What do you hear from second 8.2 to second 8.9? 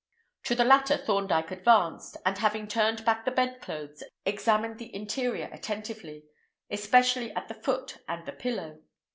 the pillow.